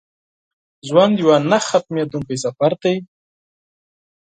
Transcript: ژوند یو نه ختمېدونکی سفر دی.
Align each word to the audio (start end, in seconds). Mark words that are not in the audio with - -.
ژوند 0.87 1.13
یو 1.23 1.31
نه 1.51 1.57
ختمېدونکی 1.67 2.37
سفر 2.43 2.71
دی. 2.81 2.95